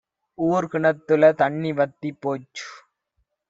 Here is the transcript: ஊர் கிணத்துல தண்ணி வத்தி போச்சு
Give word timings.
ஊர் 0.37 0.67
கிணத்துல 0.67 1.31
தண்ணி 1.33 1.71
வத்தி 1.71 2.11
போச்சு 2.21 2.67